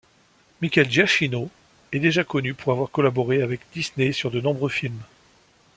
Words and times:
Michael 0.63 0.89
Giacchino 0.89 1.51
est 1.91 1.99
déjà 1.99 2.23
connu 2.23 2.55
pour 2.55 2.71
avoir 2.73 2.89
collaboré 2.89 3.43
avec 3.43 3.59
Disney 3.71 4.11
sur 4.13 4.31
de 4.31 4.41
nombreux 4.41 4.67
films. 4.69 5.03